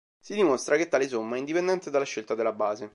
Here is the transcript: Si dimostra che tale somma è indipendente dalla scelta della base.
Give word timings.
Si 0.19 0.33
dimostra 0.33 0.77
che 0.77 0.87
tale 0.87 1.07
somma 1.07 1.35
è 1.35 1.37
indipendente 1.37 1.91
dalla 1.91 2.05
scelta 2.05 2.33
della 2.33 2.53
base. 2.53 2.89